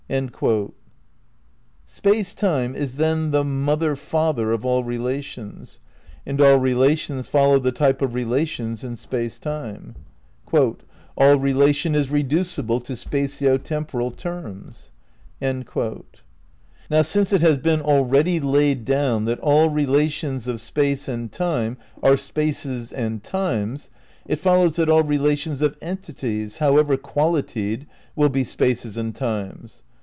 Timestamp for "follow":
7.29-7.59